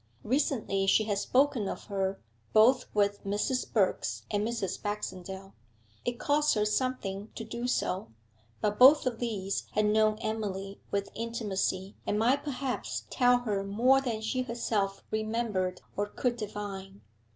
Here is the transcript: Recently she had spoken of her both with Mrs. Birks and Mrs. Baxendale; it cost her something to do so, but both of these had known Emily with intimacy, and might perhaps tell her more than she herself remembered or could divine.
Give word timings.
Recently 0.23 0.87
she 0.87 1.03
had 1.03 1.19
spoken 1.19 1.67
of 1.67 1.83
her 1.83 2.19
both 2.53 2.85
with 2.91 3.23
Mrs. 3.23 3.71
Birks 3.71 4.25
and 4.31 4.43
Mrs. 4.43 4.81
Baxendale; 4.81 5.53
it 6.03 6.13
cost 6.17 6.55
her 6.55 6.65
something 6.65 7.29
to 7.35 7.43
do 7.43 7.67
so, 7.67 8.11
but 8.61 8.79
both 8.79 9.05
of 9.05 9.19
these 9.19 9.65
had 9.73 9.85
known 9.85 10.17
Emily 10.17 10.81
with 10.89 11.11
intimacy, 11.13 11.97
and 12.07 12.17
might 12.17 12.43
perhaps 12.43 13.05
tell 13.11 13.41
her 13.41 13.63
more 13.63 14.01
than 14.01 14.21
she 14.21 14.41
herself 14.41 15.03
remembered 15.11 15.81
or 15.95 16.07
could 16.07 16.35
divine. 16.35 17.01